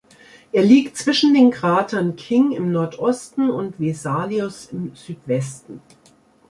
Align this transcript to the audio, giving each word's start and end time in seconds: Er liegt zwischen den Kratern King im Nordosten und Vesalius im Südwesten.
Er 0.51 0.63
liegt 0.63 0.97
zwischen 0.97 1.35
den 1.35 1.51
Kratern 1.51 2.15
King 2.15 2.53
im 2.53 2.71
Nordosten 2.71 3.51
und 3.51 3.79
Vesalius 3.79 4.65
im 4.71 4.95
Südwesten. 4.95 5.79